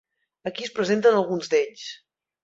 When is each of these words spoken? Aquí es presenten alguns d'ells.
Aquí 0.51 0.63
es 0.67 0.71
presenten 0.77 1.17
alguns 1.17 1.51
d'ells. 1.51 1.83